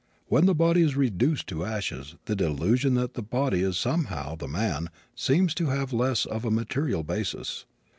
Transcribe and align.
When 0.29 0.47
the 0.47 0.55
body 0.55 0.81
is 0.81 0.95
reduced 0.95 1.45
to 1.49 1.63
ashes 1.63 2.15
the 2.25 2.35
delusion 2.35 2.95
that 2.95 3.13
the 3.13 3.21
body 3.21 3.61
is 3.61 3.77
somehow 3.77 4.33
the 4.35 4.47
man 4.47 4.89
seems 5.13 5.53
to 5.53 5.67
have 5.67 5.93
less 5.93 6.25
of 6.25 6.43
a 6.43 6.49
material 6.49 7.03
basis. 7.03 7.67